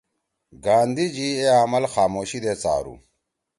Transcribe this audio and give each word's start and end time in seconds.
گاندھی 0.63 1.05
جی 1.15 1.27
اے 1.39 1.45
عمل 1.61 1.83
خاموشی 1.93 2.39
دے 2.43 2.53
څارُو 2.61 2.95